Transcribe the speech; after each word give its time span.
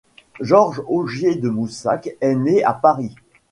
Georges 0.39 0.81
Augier 0.87 1.35
de 1.35 1.47
Moussac 1.51 2.17
est 2.21 2.33
né 2.33 2.63
à 2.63 2.73
Paris. 2.73 3.13